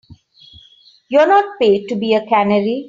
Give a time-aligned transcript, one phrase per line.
[1.09, 2.79] You're not paid to be a canary.